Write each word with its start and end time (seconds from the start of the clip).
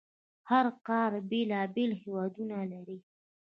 هره 0.49 0.71
قاره 0.87 1.19
بېلابېل 1.31 1.91
هیوادونه 2.01 2.57
لري. 2.71 2.97